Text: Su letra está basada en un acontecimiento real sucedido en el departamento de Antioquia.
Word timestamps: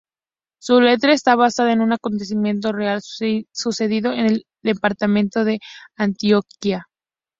Su 0.59 0.81
letra 0.81 1.13
está 1.13 1.35
basada 1.35 1.71
en 1.73 1.79
un 1.81 1.93
acontecimiento 1.93 2.71
real 2.71 3.03
sucedido 3.03 4.11
en 4.11 4.25
el 4.25 4.45
departamento 4.63 5.43
de 5.45 5.59
Antioquia. 5.95 6.87